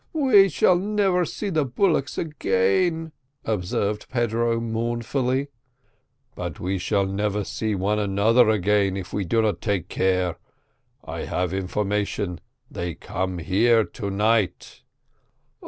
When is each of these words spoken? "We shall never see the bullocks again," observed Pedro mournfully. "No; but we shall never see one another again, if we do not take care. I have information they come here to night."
"We 0.13 0.49
shall 0.49 0.79
never 0.79 1.25
see 1.25 1.51
the 1.51 1.63
bullocks 1.63 2.17
again," 2.17 3.11
observed 3.45 4.09
Pedro 4.09 4.59
mournfully. 4.59 5.41
"No; 5.41 5.47
but 6.33 6.59
we 6.59 6.79
shall 6.79 7.05
never 7.05 7.43
see 7.43 7.75
one 7.75 7.99
another 7.99 8.49
again, 8.49 8.97
if 8.97 9.13
we 9.13 9.25
do 9.25 9.43
not 9.43 9.61
take 9.61 9.89
care. 9.89 10.39
I 11.05 11.25
have 11.25 11.53
information 11.53 12.39
they 12.71 12.95
come 12.95 13.37
here 13.37 13.83
to 13.83 14.09
night." 14.09 14.81